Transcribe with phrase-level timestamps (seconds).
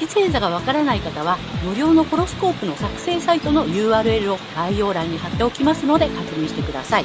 [0.00, 7.04] 月星座がわからない方は、無料のホロスコープの作成サイトの URL を概要欄に貼っておきますので確認してください。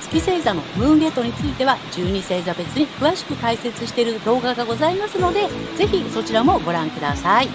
[0.00, 7.48] 月星座のムーンゲートについては12星座別に詳しく解説している動画がございますので、ぜひそちらもご覧ください。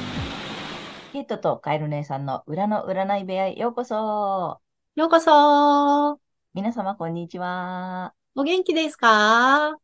[1.13, 4.59] ケイトとカエル姉さんの裏の占い部屋へようこそ。
[4.95, 6.19] ようこそ。
[6.53, 8.13] 皆様、こんにちは。
[8.35, 9.77] お元気ですか？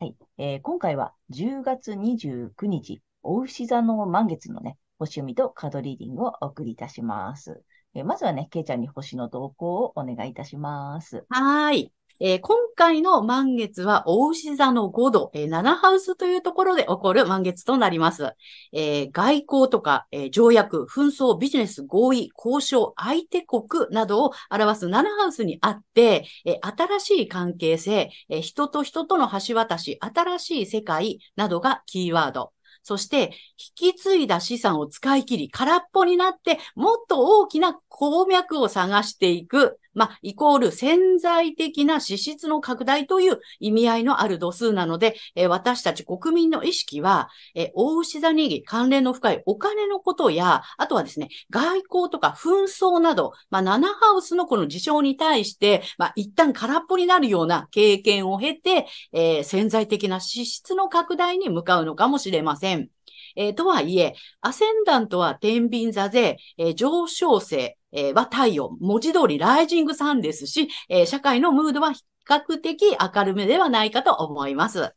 [0.00, 7.62] はい、えー、今回は10月29日、お牛座の満月のね、星読みとカードリーディングをお送りいたします。
[7.94, 11.24] えー、まずはね、ケイちゃんに星の動向をお願いいたします。
[11.28, 11.92] はい。
[12.20, 18.34] えー、今回の満月は、大牛座の5度、えー、7ハウスというところで起こる満月となります。
[18.72, 32.52] えー、外交とか、え条約、紛争、ビジネス、合意、交渉、相手国などを表す7ハウスにあって、え新しい関係性、え人と人との橋渡し、新しい世界などがキーワード。
[32.82, 33.32] そして、
[33.78, 39.78] 引き継いだ資産を使い切り、空っぽになって、もっと大きな鉱脈を探していく。
[39.98, 62.88] まあ、イコール潜在的な支出の拡大という意味合いのある度数なので、え、私たち国民の意識は、えー、大牛座に関連の深いお金のことや、あとはですね、外交とか紛争など、まあ、7ハウスのこの事象に対して、まあ、一旦空っぽになるような経験を経て、えー、潜在的な支出の拡大に向かうのかもしれません。
[63.36, 74.92] えー、とはいえ、アセンダントは天秤座で、えー、上昇性、え、は太陽、文字通りライジングさんですし、え、社会のムードは比較的明るめではないかと思います。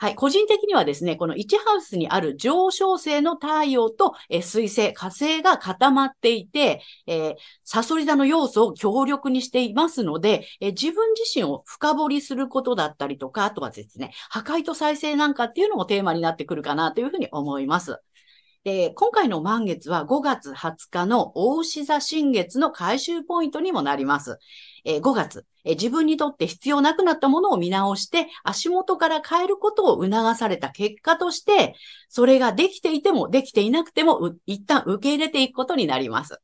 [0.00, 0.14] はい。
[0.14, 7.34] 個人的にはですね、この1ハウスにある上昇性の太陽と、え、水星、火星が固まっていて、えー、
[7.64, 17.98] サソリ座の要素を強力にしていますので、えー、自分自身を深掘りすることだったりとか、あとはですね、破壊と再生なんかっていうのもテーマになってくるかなというふうに思います。
[18.64, 24.38] で、今回の満月は5月20日の大牛座新月の回収ポイントにもなります。
[24.84, 31.74] えー、5月、えー、自分にとって必要なくなったものを見直して足元から変えることを促された結果として、
[32.08, 36.40] それができていてもできていなくても一旦受け入れていくことになります。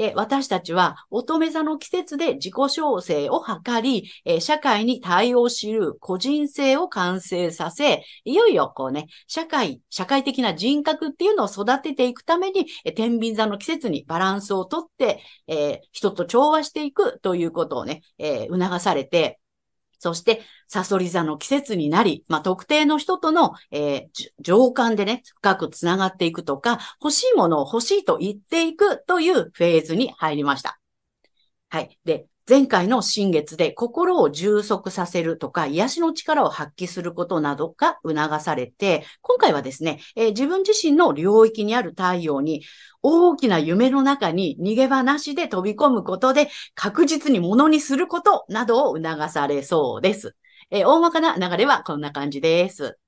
[0.00, 19.38] で、私たちは乙女座の季節で自己調整を図り、え、社会に対応しる個人性を完成させ、いよいよこうね、社会、社会的な人格っていうのを育てていくために、え、天秤座の季節にバランスをとって、えー、人と調和していくということをね、え促されて、
[20.00, 30.80] そして、サソリ座の季節になり、まあ、特定の人との、えー、情感でね、深くつながっていくとか、欲しいものを欲しいと言っていくというフェーズに入りました。
[31.68, 31.98] はい。
[32.06, 42.64] で、前回の新月で心を充足させるとか、癒しの力を発揮することなどが促されて、今回はですね、えー、自分自身の領域にある太陽に
[43.02, 50.34] 大きな夢の中に逃げ場なしで飛び込むことで確実にものにすることなどを促されそうです。
[50.70, 52.98] えー、大まかな流れはこんな感じです。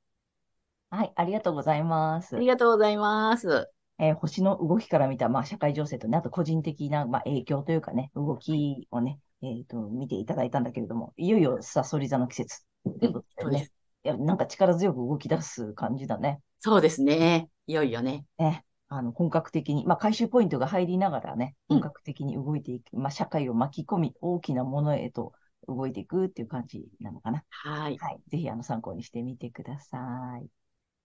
[0.91, 2.37] はい、ありがとうございます。
[2.37, 3.69] ありがとうございます。
[3.99, 13.71] えー、星の動きから見た、まあ、社会情勢とね、あと個人的な、まあ、影響というかね、動きをね、えっ、ー、と、見ていただいたんだけれども、いよいよサソリ座の季節ということでね。
[14.05, 16.41] いや、なんか力強く動き出す感じだね。
[16.61, 17.49] そうですね。
[17.67, 18.25] いよいよね。
[18.39, 18.65] ね。
[18.89, 25.33] あの、本格的に、まあ、回収ポイントが入りながらね、本格的に動いていく、うん、まあ、社会を巻き込み、大きなものへと
[25.67, 27.43] 動いていくっていう感じなのかな。
[27.49, 27.97] はい。
[27.99, 28.21] はい。
[28.29, 29.99] ぜひ、あの、参考にしてみてくださ
[30.43, 30.47] い。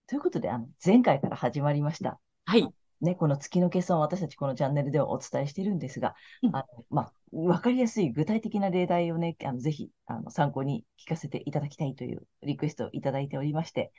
[0.07, 2.19] ということで、あの、前回から始まりました。
[2.45, 2.67] はい。
[3.01, 13.91] ね、この月の計算を私たちこのチャンネルではお伝えしているんですが、うん、あのまあ、わかりやすい具体的な例題をね、あのぜひあの参考に聞かせていただきたいというリクエストをいただいておりまして、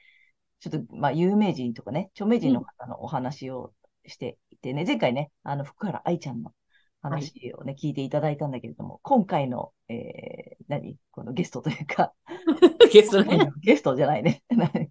[0.60, 3.72] ちょっと、まあ、有名人とかね、著名人の方のお話を
[4.06, 6.52] していてね、うん、前回ね、あの、福原愛ちゃんの
[7.00, 10.96] 話をね、はい、聞いていただいたんだけれども、今回の、えー、何？
[11.12, 12.12] このゲストというか、
[12.92, 13.50] ゲストね。
[13.60, 14.42] ゲストじゃないね。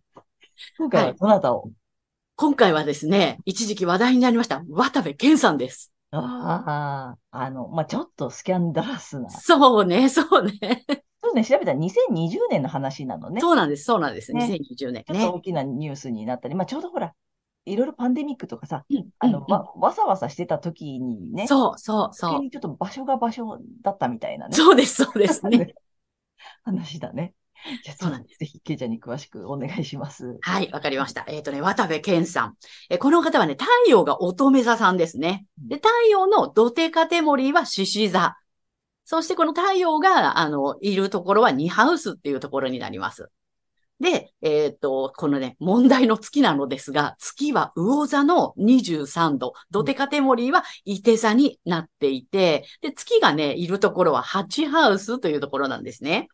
[0.78, 1.72] 今回はどなたを、はい
[2.40, 5.92] 今回はですね、一時期話題になりました、渡部健さんです。
[6.12, 9.28] ああ、あの、まあ、ちょっとスキャンダラスな。
[9.32, 10.86] そうね、そうね。
[11.24, 13.42] そうね、調べたら2020年の話なのね。
[13.42, 14.34] そうなんです、そうなんです。
[14.34, 15.06] ね、2020年、ね。
[15.08, 17.12] ちょっと大きなニュースになったり、まあ、ちょうどほら、
[17.66, 22.38] いろいろパンデミックとかさ、うんあの、うんわ、わさわさしてた時にね、そう、そう、そう。
[22.38, 25.74] 急にちょっと場所が場所だったみたいなね、そうです、そうですね。
[26.64, 27.34] 話だね。
[27.84, 30.38] じゃあそうなんですぜひ、ケイちゃんに詳しくお願いします。
[30.42, 31.26] はい、わかりました。
[31.28, 32.56] えっ、とね、渡部健さん。
[32.90, 35.46] えこの方はね、太陽が乙女座さんですね。
[35.58, 38.38] で、太陽の土手カテモリーは獅子座。
[39.04, 43.30] そしてこの太陽が、あの、いるところはニハウスっていうところになります。
[44.00, 56.28] で、えっ、と、このね、問題の月なのですが、月は魚座の23度、土手カテモリーは伊手座になっていて、で、月がね、いるところは8ハウスというところなんですね。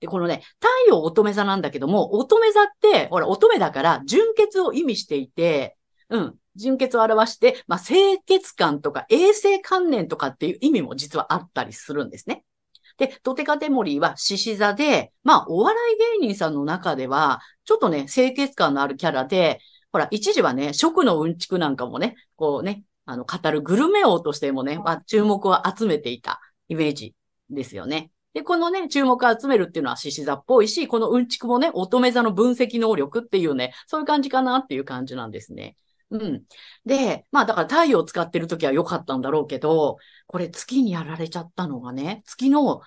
[0.00, 5.76] で、このね、太陽乙女座なんだけども、乙女座って、ほら、乙女だから、純潔を意味していて、
[6.08, 12.44] うん、純潔を表して、まあ、清潔感とか衛生観念とかっていう意味も実はあったりするんですね。
[12.98, 19.60] で、ドテカテモリーは獅子座で、まあ、お笑い芸人さんの中では、ちょっとね、清潔感のあるキャラで、
[19.92, 27.14] ほら、一時はね、食のうんちくなんかもね、こうね、あの、語るグルメ王としてもね、まあ、注目を集めていたイメージ
[27.50, 28.10] ですよね。
[28.36, 35.74] で、このね、注目を集めるっていうのは獅子座っぽいし、このうんちくもね、乙女座の分析能力っていうね、そういう感じかなっていう感じなんですね。
[36.10, 36.42] うん。
[36.84, 39.96] で、まあだから太陽を使ってるときは良かったんだろうけど、
[40.26, 42.82] これ月にやられちゃったのがね、月の、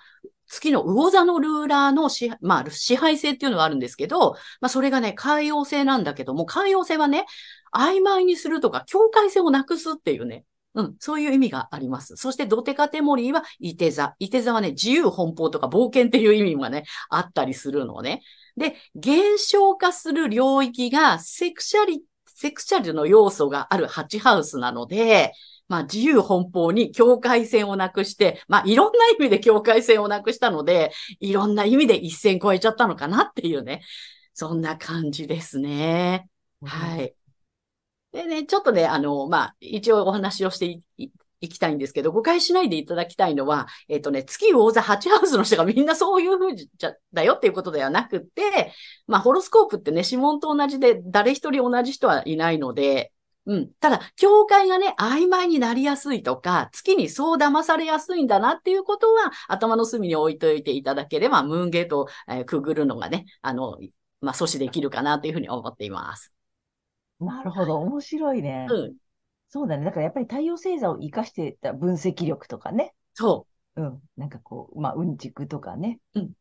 [0.46, 7.26] 月の魚座のルーラーの支,、まあ、支配性っていうのがあるんですけど、まあそれがね、海洋性なんだけども、海洋性はね、
[7.74, 10.44] 曖昧にするとか、境界線をなくすっていうね、
[10.74, 12.16] うん、そういう意味があります。
[12.16, 14.14] そして、ドテカテモリーは、イテ座。
[14.18, 18.22] イテ座はね、自由奔放とか冒険っていう意味がね、あったりするのね。
[18.56, 25.32] で、減少化する領域が、セクシャリ、セクシャルの要素があるハチハウスなので、
[25.68, 33.82] まあ、自由奔放に境界線をなくして、まあ、いろんな意味で境界線をなくしたので、いろんな意味で一線超えちゃったのかなっていうね、
[34.34, 36.28] そんな感じですね。
[36.64, 37.14] はい。
[38.12, 40.80] でね、ちょっとね、あの、まあ、一応お話をして
[41.40, 48.72] いきたいんですけど、誤解しないでいただきたいのは、えっ、とね、月魚座8ハウスの人がみんなそういう風じゃ、だよっていうことではなくて、
[49.06, 53.12] まあ、ホロスコープってね、指紋と同じで、誰一人同じ人はいないので、
[53.46, 53.72] うん。
[53.80, 63.78] ただ、境界がね、曖昧になりやすいとか、月にそう騙されやすいんだなっていうことは、頭の隅に置いといていただければ、ムーンゲートを、えーくぐるのがね、あの、
[64.20, 66.32] まあ、阻止できるかなというふうに思っています。
[67.20, 68.66] なるほど、面白いね。
[68.70, 68.96] うん。
[69.48, 69.84] そうだね。
[69.84, 72.94] だからやっぱり太陽星座を生かしてた分析力とかね。
[73.14, 73.46] そ
[73.76, 74.00] うん。
[74.16, 76.00] なんかこう、まあ、うんちくとかね。
[76.14, 76.32] うん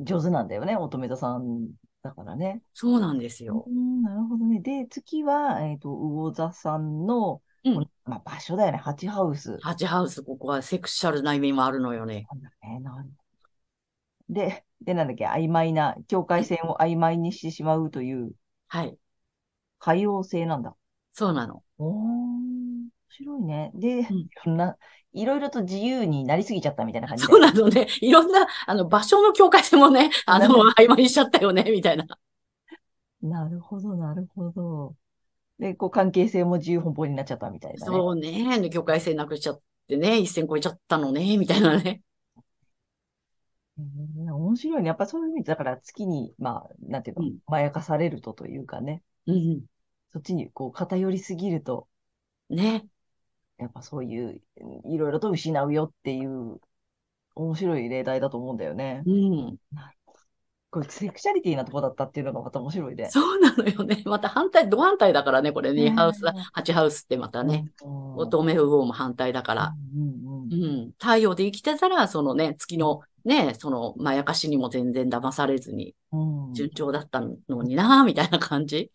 [0.00, 0.76] 上手なんだよね。
[0.76, 1.70] 乙女座さん
[2.02, 2.62] だからね。
[2.62, 2.68] う。
[2.72, 3.64] そうなんですよ。
[3.66, 4.60] うん、なるほどね。
[4.60, 8.78] で、月は、えっ、と、魚座さんの、うんまあ、場所だよね。
[8.78, 9.58] ハチハウス。
[9.60, 12.26] ハチハウス、ここはセクシャルな意味もあるのよね。
[12.30, 12.80] なんだね。
[12.80, 13.10] なる
[14.28, 18.32] で、で、なんだっけ、曖昧な、境界線を曖昧にしてしまうという、
[18.68, 18.96] はい。
[19.78, 20.74] 海洋性なんだ。
[21.12, 21.62] そうなの。
[21.78, 23.70] おー、面白いね。
[23.74, 24.76] で、んいろんな、
[25.12, 27.32] いろいろと自由になりすぎちゃったみたいな感じで。
[27.32, 27.86] そうなのね。
[28.00, 30.48] いろんな、あの、場所の境界線もね、あの、
[30.78, 32.06] 曖昧にしちゃったよね、みたいな。
[33.22, 34.94] なるほど、なるほど。
[35.58, 37.86] で、こう、関係性も自由奔放になっちゃったみたいなね。
[37.86, 38.70] そうね。
[38.70, 42.02] 境界線なくしちゃってね、一線超えちゃったのね、みたいなね。
[43.78, 44.88] うん面白いね。
[44.88, 49.62] やっぱそういう意味で、だから月に、まあ、なんていうの、うんまやかされるとというかね、うん。
[50.12, 51.86] そっちにこう偏りすぎると、
[52.50, 52.86] ね。
[53.58, 54.40] やっぱそういう、
[54.84, 56.60] いろいろと失うよっていう、
[57.34, 59.02] 面白い例題だと思うんだよね。
[59.06, 59.56] うん。
[60.70, 63.08] これ、セクシャリティなとこだったっていうのがまた面白いね。
[63.10, 64.02] そうなのよね。
[64.04, 65.84] また反対、ド反対だからね、これね。
[65.84, 67.70] ねハウス、8ハウスってまたね。
[67.82, 68.16] うん。
[68.16, 69.74] 乙女魚も反対だから。
[69.94, 70.66] うんうんう。
[70.88, 70.90] ん。
[70.98, 78.90] 太陽で生きてたら、そのね、月のね、その、まやかしにも全然騙されずに、うん順調だったのにな、みたいな感じ。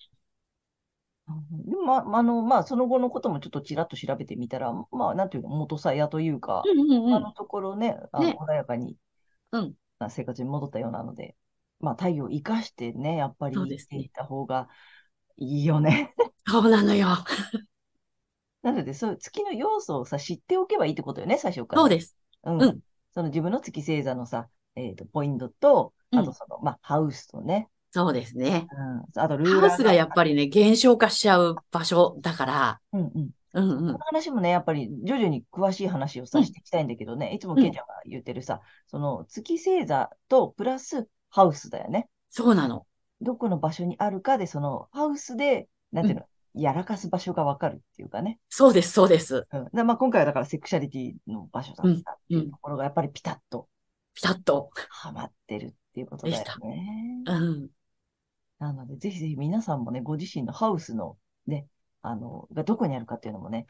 [1.52, 7.14] でも、ま、あの、まあ、その後のこともちょっとちらっと調べてみたら、まあ、なんていうの、元さやというか、うんうんうん。
[7.16, 8.98] あのところね、あのね穏やかに、
[9.52, 11.36] うんあ生活に戻ったようなので、
[11.80, 14.68] まあ、太陽を生かしてね、やっぱりそうですね生きていった方が
[15.38, 16.14] いいよね。
[16.48, 17.08] そうなのよ。
[18.64, 21.82] なので、そういう月の要素をさ、知っておけばいいってことよね、最初から。
[21.82, 22.16] そうです。
[22.44, 22.62] うん。
[22.62, 22.80] うん
[23.14, 28.68] その自分の月星座のさ、えっと、ポイントと、うんあとその、まあ、ハウスとね、そうですね。
[29.16, 29.22] うん。
[29.22, 33.30] あと、ルーラーハウスがやっぱりね、減少化しちゃう場所だから、うんうん。
[33.54, 33.98] うんうんこの。
[34.00, 42.10] 話もね、やっぱり徐々に詳しい話をさ、うんしていきたいんだけどね、いつもうんケイちゃんが言ってるさ、その月星座とプラスハウスだよね。
[42.30, 42.88] そうなの。
[43.22, 48.40] どこの場所にあるかで、そのハウスで、なんていうの、やらかす場所がわかるっていうかね。
[48.50, 49.46] そうです、そうです。
[49.52, 49.70] うん。
[49.72, 53.68] でまあ、今回はだからセクシャリティの場所だったっていうところが、やっぱりピタッと
[54.14, 54.70] ピタッと。
[54.90, 57.24] はまってるっていうことだよね。
[57.26, 57.70] うん。
[58.64, 61.18] なので、ぜひぜひ皆さんもね、ご自身のハウスの
[61.48, 61.68] ね、
[62.02, 63.68] あの、がどこにあるかっていうのもね、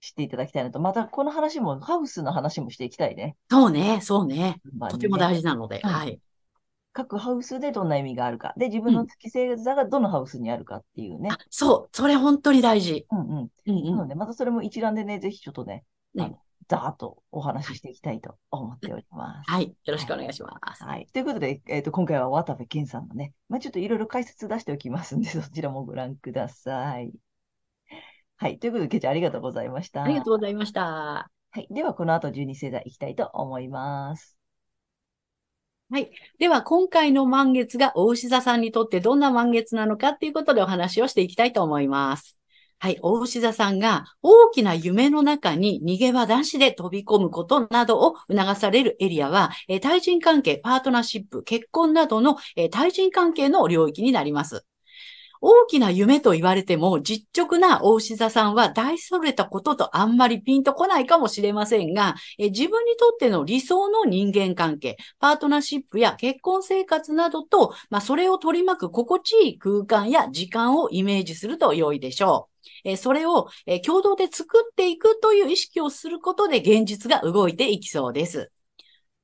[0.00, 0.80] 知っていただきたいなと。
[0.80, 3.36] また、この話も、ハウスの話もしていきたいね。
[3.50, 4.60] そうね、そうね。
[4.76, 6.20] まあねとても大事なので、うんはい。
[6.92, 8.54] 各ハウスでどんな意味があるか。
[8.56, 11.30] で、自分の月星座がどのハウスにあるかっていうね。
[11.32, 13.06] あ、そう、それ本当に大事。
[13.10, 13.28] うんうん。
[13.36, 13.84] うんうん。
[13.84, 16.36] なので、またそれも一覧でね、ぜひちょっとね、ね
[16.68, 19.50] ざーっとお話ししていきたいと思っております。
[19.50, 19.74] はい。
[19.84, 20.84] よろしくお願いします。
[20.84, 21.06] はい。
[21.12, 27.12] ということで、えっ、と、今回は渡部健さんのね、まあ、ちょっといろいろ解説出しておきますんで、 そちらもご覧ください。
[28.36, 28.58] はい。
[28.58, 30.02] ということで、ケイちゃんありがとうございました。
[30.02, 30.82] ありがとうございました。
[30.82, 31.30] は
[31.60, 31.68] い。
[31.70, 34.36] では、この後、12星座いきたいと思います。
[36.38, 42.36] では、今回の満月が大牛座さんにとってどんな満月なのかっていうことでお話をしていきたいと思います。
[42.84, 42.98] はい。
[43.00, 54.66] 大牛座さんが大きな夢の中に逃げ場なしで飛び込むことなどを促されるエリアは、えー対人関係、パートナーシップ、結婚などの、えー対人関係の領域になります。
[55.40, 72.53] 大きな夢と言われても、実直な大牛座さんは大それたこととあんまりピンとこないかもしれませんが、え自分にとっての理想の人間関係、パートナーシップや結婚生活などと、まあ、それを取り巻く心地いい空間や時間をイメージすると良いでしょう。
[72.84, 78.50] えそれを、え共同で作っていくという意識をすることで現実が動いていきそうです。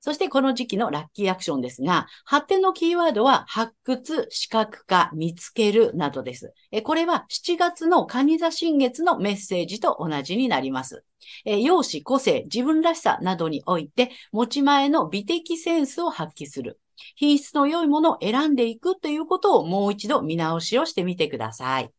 [0.02, 6.54] そしてこの時期のラッキーアクションですが、発展のキーワードは発掘、視覚化、見つけるなどです。
[6.84, 11.04] これは7月の蟹座新月のメッセージと同じになります。
[11.44, 16.80] 容姿、個性、自分らしさなどにおいて、持ち前の美的センスを発揮する。
[17.14, 21.90] 品質の良いものを選んでいくということをもう一度見直しをしてみてください。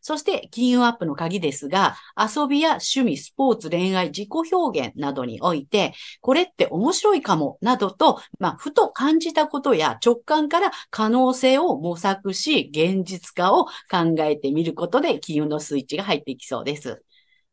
[0.00, 17.02] そして、金運アップの鍵ですが、遊びや趣味、スポーツ、恋愛、自己表現などにおいて、これって面白いかも、などと、まあ、ふと感じたことや直感から可能性を模索し、現実化を考えてみることで、金運のスイッチが入っていきそうです。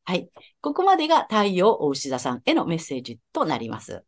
[0.06, 0.30] はい。
[0.62, 4.04] ここまでが太陽大牛座さんへのメッセージとなります。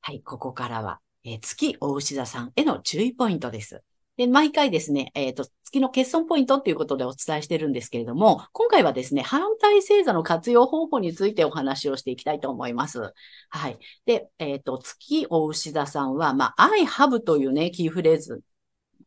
[0.00, 0.22] はい。
[0.22, 3.82] ここからは、え月大牛座さんへの注意ポイントです。
[4.16, 13.12] で、毎回ですね、えっ、と、月の欠損ポイントっていうことでお伝えしてるんですけれども、今回はですね、反対星座の活用方法についてお話をしていきたいと思います。
[13.50, 13.78] はい。
[14.06, 18.40] で、えっ、と、月大牛座さんは、まあ、I have というね、キーフレーズ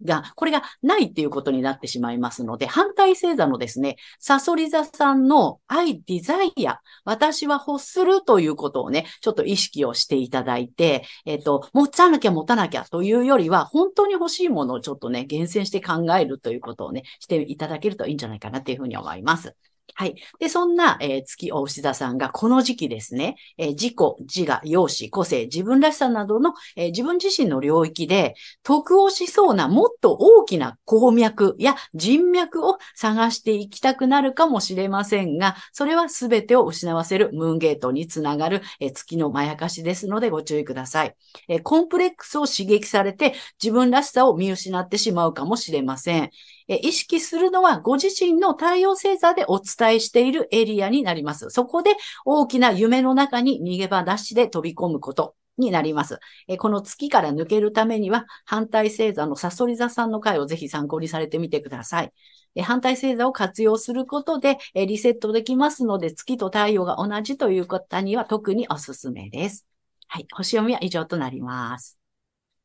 [0.04, 19.56] が、これがないっていうことになってしまいますので、反対星座のですね、サソリ座さんの I desire、私は欲するということをね、ちょっと意識をしていただいて、えっ、と、持たなきゃ持たなきゃというよりは、本当に欲しいものをちょっとね、厳選して考えるということをね、していただけるといいんじゃないかなっていうふうに思います。
[19.96, 20.16] はい。
[20.40, 41.16] で、そんな、えー月大牛座さんがこの時期ですね、えー自己、自我、容姿、個性、自分らしさなどの、えー自分自身の領域で、得をしそうなもっと大きな鉱脈や人脈を探していきたくなるかもしれませんが、それは全てを失わせるムーンゲートにつながる、え月のまやかしですのでご注意ください。
[41.50, 46.30] えコンプレックスを刺激されて自分らしさを見失ってしまうかもしれません。
[46.70, 51.50] え意識するのはご自身の太陽星座でお伝えしているエリアになります。
[51.50, 51.92] そこで
[52.26, 56.20] 大きな夢の中に逃げ場なしで飛び込むことになります。
[56.48, 62.14] えこの月から抜けるためには反対星座のサソリ座さんの回をぜひ参考にされてみてください。
[62.56, 69.66] え反対星座を活用することでえリセットできますので月と太陽が同じという方には特におすすめです。
[70.08, 70.28] はい。
[70.34, 72.00] 星読みは以上となります。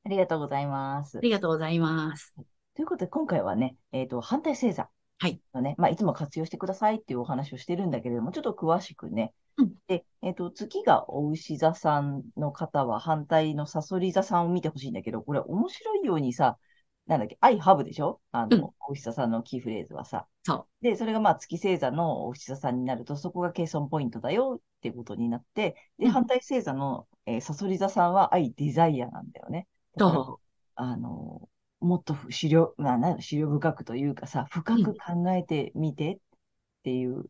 [0.05, 1.21] ありがとうございますあ。
[1.21, 2.35] りがとうございます。
[2.75, 4.89] ということで、今回はね、えっ、と、反対星座
[5.19, 9.33] はいのね、まあ、いつも活用してくださいっていうお話をしてるんだけれども、ちょっと詳しくね。
[9.57, 16.59] うんで、えっ、と、月がお牛座さんの方は反対のサソリ座さんを見てほしいんだけど、これ面白いようにさ、
[17.07, 18.21] なんだっけ、I have でしょ？
[18.33, 20.27] あの、うんお牛座さんのキーフレーズはさ。
[20.43, 29.69] そで、それがまあ月星座のお牛座さんになると、そこが計算ポイントだよっていうことになって、で、うん反対星座の、えーサソリ座さんは I desire なんだよね。
[29.97, 30.01] う。
[30.01, 30.41] だからそ
[30.75, 31.49] あの、
[31.85, 36.19] もっとふ資料、まあ、な資料深くというかさ、深く考えてみてっ
[36.83, 37.25] ていう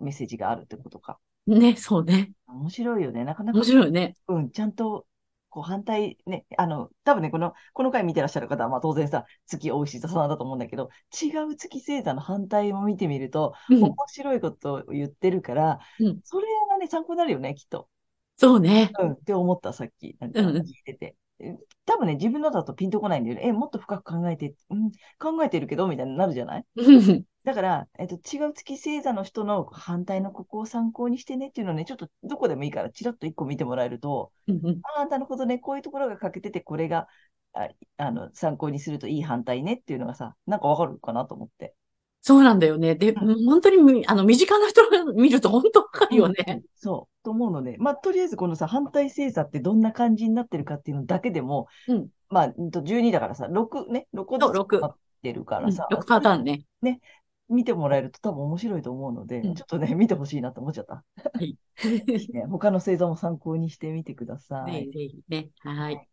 [0.00, 1.18] メッセージがあるってことか。
[1.46, 1.58] う。
[1.58, 2.32] ね、そうね。
[2.46, 3.24] 面白いよね。
[3.24, 4.16] なかなか面、白いね。
[4.28, 5.06] うん、ちゃんと、
[5.48, 17.88] こう反対、ね、あの、多分ね、この、この回見てらっしゃる方は、まあ当然さ、月お牛座さんだと思うんだけど、違う月星座の反対も見てみると、うん面白いことを言ってるから、うんそれがね、参考になるよね、きっと。
[18.36, 18.90] そうね。
[18.98, 20.16] うん、って思った、さっき。
[20.20, 21.16] なんか聞いてて。
[21.38, 23.42] え多分ね、自分のだとピンとこないんだよね。
[23.46, 26.64] え、もっと深く考えて、うん、考えてるけど、みたいになるじゃない？
[26.76, 37.06] う んだから、えっと、違う月星座の人の反対のここを参考にしてねっていうのをね、ちょっとどこでもいいから、ちらっと一個見てもらえると、うんああ、なるほどね、こういうところが欠けてて、これが、
[37.52, 41.74] ああの、参考にするといい反対ねっていうのがさ、なんかわかるかなと思って。
[42.22, 42.96] そうなんだよね。
[42.96, 43.14] で、う
[43.46, 46.62] 本当にみ、あの、身近な人が見ると本当わかるようんね。
[46.74, 57.00] そう、と思うので、まあ、とりあえずこのさ、反対星座ってどんな感じになってるかっていうのだけでも、うんまあ、うんと12だからさ、6ね、6個そう6ずつなってるからさ、6パターンね。
[57.48, 60.94] 見てもらえると多分面白いと思うので、うんちょっとね、見てほしいなと思っちゃった。
[60.94, 61.04] は
[61.40, 61.56] い。
[62.32, 64.84] ね、他の星座も参考にしてみてくださぜい。
[64.84, 65.50] ひぜひね。
[65.58, 66.08] はい。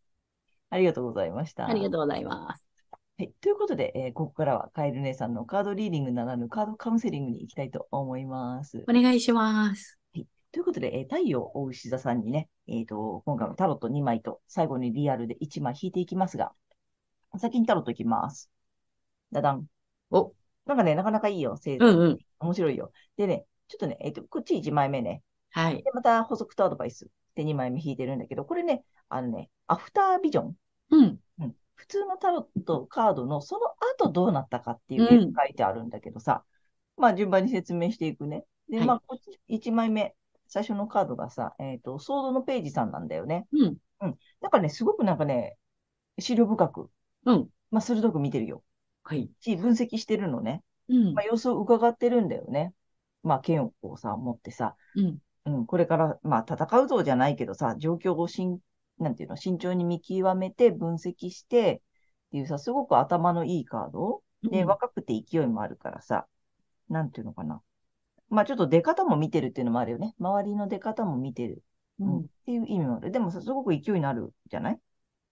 [0.72, 1.68] ありがとうございました。
[1.68, 2.66] ありがとうございます。
[3.18, 3.32] はい。
[3.42, 8.84] ということで、えーここからはカエル姉さんのカードリーディングならぬカードカウンセリングに行きたいと思います。
[8.88, 10.00] お願いします。
[10.54, 16.54] ということで、えー太陽大牛座さんにね、えっ、と、今回もタロット2枚と最後にリアルで1枚引いていきますが、
[17.40, 18.52] 先にタロットいきます。
[19.32, 19.66] ダダン。
[20.12, 20.32] お、
[20.68, 21.86] なんかね、なかなかいいよ、星座。
[21.88, 22.18] うんうん。
[22.40, 22.92] 面白いよ。
[23.18, 25.24] でね、ちょっとね、えっ、と、こっち1枚目ね。
[25.50, 25.82] はい。
[25.82, 30.58] で、また補足とアドバイスで2枚目引いてるんだけど、これね、あのね、アフタービジョン。
[30.92, 31.20] うん。
[31.40, 36.44] うん、普通のタロットカードのその後どうなったかっていう書いてあるんだけどさ、
[36.96, 38.46] まあ順番に説明していくね。
[38.70, 40.16] で、はいまあこっち1枚目、
[40.48, 43.48] 最初のカードがさ、えっ、と、ソードのページさんなんだよね。
[43.52, 43.78] うん。
[44.42, 45.58] だからね、すごくなんかね、
[46.20, 46.90] 資料深く、
[47.26, 47.50] うん。
[47.72, 48.64] まあ鋭く見てるよ。
[49.04, 49.30] はい。
[49.40, 50.64] し、分析してるのね。
[50.90, 51.26] うんまあ。
[51.26, 52.74] 様子を伺ってるんだよね。
[53.24, 55.18] まあ剣をこうさ、持ってさ、うん。
[55.46, 58.60] うん、これから、まあ、戦うぞじゃないけどさ、状況をしん、
[58.98, 61.82] なんていうの、慎重に見極めて分析して、
[62.28, 66.28] っていうさ、すごく頭のいいカードで、うん若くて勢いもあるからさ、
[66.90, 67.62] なんていうのかな。
[68.34, 70.16] まあ、ちょっと出方も見てるっていうのもあるよね。
[70.20, 71.64] 周りの出方も見てる。
[72.00, 72.26] ううん、っん。
[72.46, 73.12] ていう意味もある。
[73.12, 74.80] でもさ、すごく勢いのあるじゃない？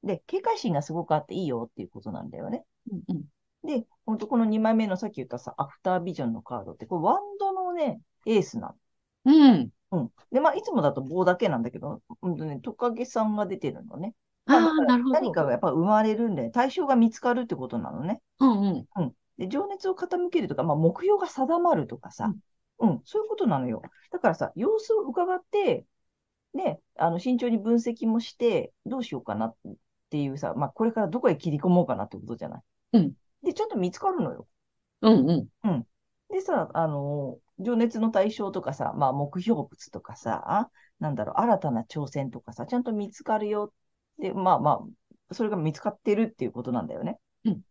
[0.03, 2.63] で、警戒心がすごくあっていいよっていうことなんだよね。
[3.09, 3.23] うん。
[3.63, 8.75] で、ほんとこの2枚目のさっき言ったさ、アフタービジョンのカードって、これワンドのね、エースなの
[9.25, 9.69] うん。
[9.91, 10.11] うん。
[10.31, 14.15] で、まあ、いつもだと棒だけなんだけど、うんとね、トカゲさんが出てるのね。
[14.45, 15.15] ああ、まだからなるほど。
[15.15, 18.21] 何かがやっぱ生まれるんで、対象が見つかるってことなのね。
[18.39, 19.13] うんうん。
[19.37, 22.33] で、情熱を傾けるとか、まあ、目標が定まるとかさ、
[22.81, 23.81] うん、そういうことなのよ。
[24.11, 25.85] だからさ、様子を伺って、
[26.53, 29.55] ね、あの、慎重に分析もして、どうしようかなっ
[30.09, 32.61] ていうさ、まあ、これからどこへ切り込もうかなってことじゃない？
[32.93, 33.13] うん。
[33.43, 34.47] で、ちゃんと見つかるのよ。
[35.01, 35.29] うん
[35.63, 35.87] うん。
[36.29, 43.71] でさ、あの、情熱の対象とかさ、まあ目標物とかさ、なんだろう、新たな挑戦とかさ、ちゃんと見つかるよ
[44.19, 44.81] って、まあま
[45.29, 47.19] あ、それが見つかってるっていうことなんだよね。
[47.45, 47.61] うん。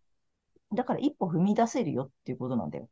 [0.73, 2.89] だから一歩踏み出せるよっていうことなんだよ。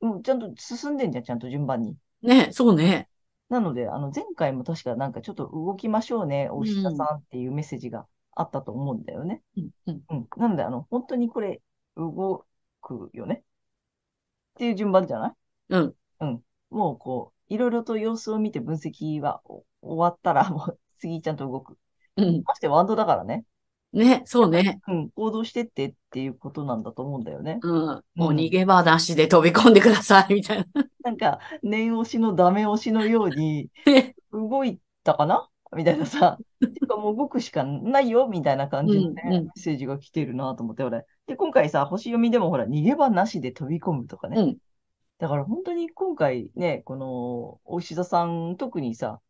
[0.00, 1.96] うん、ちゃんと進んでんじゃん、ちゃんと順番に。
[2.22, 3.08] ね、そうね。
[3.48, 9.42] なので、あの、前回も確かなんかちょっと動きましょうね、お牛田さんっていうメッセージがあったと思うんだよね。
[9.56, 10.02] うんうん。
[10.10, 10.26] うん。
[10.36, 11.62] なので、あの、本当にこれ、
[11.96, 12.44] 動
[12.82, 13.36] くよね。
[13.36, 13.42] っ
[14.58, 15.32] ていう順番じゃない？
[15.70, 15.94] うん。
[16.20, 16.42] うん。
[16.70, 21.78] もうこう、いろいろと様子を見て分析はお終わったら、もう次ちゃんと動く。
[22.16, 22.42] うん。
[22.44, 23.44] ましてワンドだからね。
[23.92, 24.80] ね、そうね。
[24.88, 25.10] うん。
[25.10, 27.58] 行動してってっていうことなんだと思うんだよね。
[27.62, 28.04] うん。
[28.14, 30.66] もう逃げ場なしで飛び込んでください、みたいな。
[31.02, 35.48] なんか、念押しのダメ押しのように、 ね動いたかな？
[35.74, 36.38] みたいなさ。
[36.60, 41.06] てかもう動くしかないよみたいな感じのね、うんうんメッセージが来てるなと思って、俺。
[41.26, 44.40] で、今回さ、星読みでもほら、逃げ場なしで飛び込むとかね。
[44.40, 44.56] うん。
[45.18, 49.20] だから本当に今回ね、この、お石田さん、特にさ、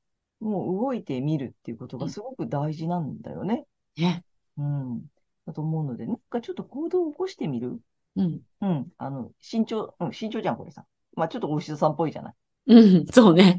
[0.40, 3.64] もう動いてみるっていうことがすごく大事なんだよね。
[3.96, 4.24] ね。
[4.58, 5.06] うん。
[5.46, 7.80] だと思うので、なんかちょっと行動を起こしてみる？
[8.16, 8.40] うん。
[8.60, 8.88] うん。
[8.98, 10.84] あの、慎重、うん、慎重じゃん、これさ。
[11.14, 12.34] まあちょっとお石田さんっぽいじゃない？
[12.66, 13.58] うん、 そうね。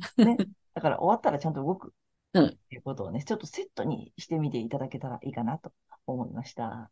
[0.73, 1.93] だから終わったらちゃんと動く。
[2.33, 5.71] うんっていうことをね、ちょっとセットにしてみていただけたらいいかなと
[6.05, 6.63] 思いました。
[6.65, 6.89] は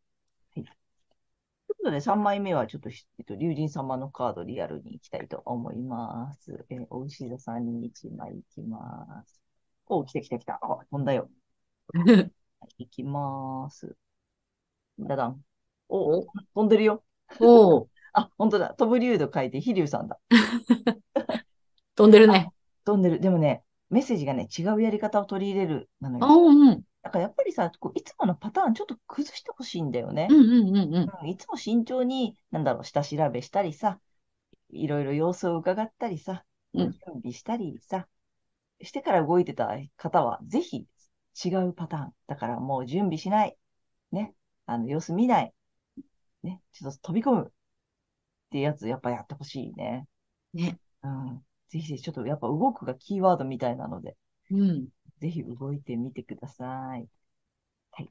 [0.55, 0.55] い。
[0.55, 0.65] という
[1.67, 6.65] ことで、3枚目はちょっと、えっと、竜神様のカードリアルに行きたいと思います。
[6.69, 9.41] えー、お牛座さんに1枚行きます。
[9.87, 10.59] お来た来た来た。
[10.61, 11.29] あ、飛んだよ。
[12.59, 13.95] はい行きます。
[14.99, 15.41] ダダン。
[15.89, 17.03] お、お飛んでるよ。
[17.39, 18.73] おー あ、本当だ。
[18.75, 20.19] 飛ぶ竜と書いて、飛竜さんだ。
[21.95, 22.49] 飛んでるね。
[22.85, 23.19] 飛んでる。
[23.19, 26.25] でもね、メッセージがね、違うやり方を取り入れるなのよ。
[26.25, 26.81] うん。
[27.01, 30.33] だからやっぱりさ、こういつものパターンちょっと崩してほしいんだよねう。
[30.33, 30.95] んうんうんうん。
[30.95, 33.99] うんいつも慎重に、なんだろう、下調べしたりさ、
[34.69, 38.07] いろいろ様子を伺ったりさ、うん準備したりさ、
[38.81, 40.85] してから動いてた方は、ぜひ
[41.43, 42.13] 違うパターン。
[42.28, 43.58] だからもう準備しない。
[44.12, 44.34] ね。
[44.65, 45.54] あの、様子見ない。
[46.43, 46.62] ね。
[46.71, 47.48] ちょっと飛び込む。
[47.48, 47.52] っ
[48.52, 50.08] ていうやつ、やっぱやってほしいね。
[50.54, 50.80] ね。
[51.04, 51.45] うん。
[51.67, 54.15] ぜひぜひ、ちょっとやっぱ動くがキーワードみたいなので、
[54.52, 54.88] うん。
[55.19, 56.65] ぜひ動いてみてくださ
[56.98, 57.08] い。
[57.91, 58.10] はい。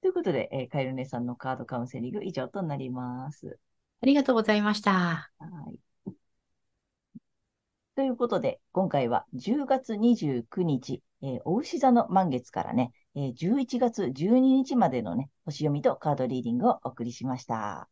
[0.00, 3.58] ということで、えーカエル姉さんのカードカウンセリング以上となります。
[4.00, 5.30] ありがとうございました。
[5.38, 5.87] はい。
[7.98, 17.88] ということで、今回は10月29日、えー、お牛座の満月からね、えー11月12日までのね、星読みとカードリーディングをお送りしました。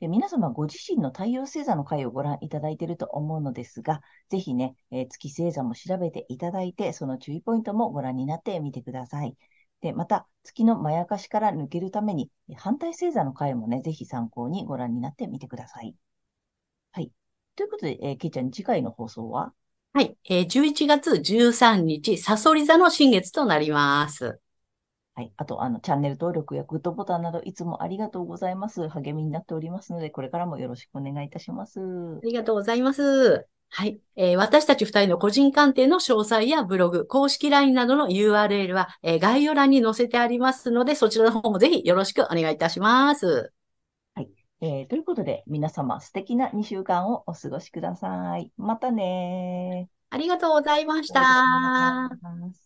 [0.00, 9.36] で皆様ご自身の太陽星座の回をご覧いただいていると思うのですが、ぜひね、えー、月星座も調べていただいて、その注意ポイントもご覧になってみてください。
[9.82, 15.84] で、また、月のまやかしから抜けるために、反対星座の回もね、ぜひ参考にご覧になってみてください。
[15.84, 15.96] はい。
[17.56, 19.52] ということで、えー、けいちゃん、次回の放送は？
[19.92, 20.16] はい。
[20.28, 24.40] えー、11月13日、サソリ座の新月となります。
[25.14, 25.32] はい。
[25.36, 28.88] あと、あの、チャンネル登録やグッドボタンなど、いつもありがとうございます。
[28.88, 31.78] 励みになっておりますので、これからもよろしくお願いいたします。
[31.80, 33.46] ありがとうございます。
[33.70, 34.00] はい。
[34.16, 43.52] えー、私たち二人の個人鑑定の詳細やブログ、公式 LINE などの URL は、えー、概要欄に載せてありますので、そちらの方もぜひよろしくお願いいたします。
[44.60, 44.70] はい。
[44.70, 48.52] えー、ということで、皆様素敵な2週間をお過ごしください。
[48.56, 52.63] またねありがとうございました。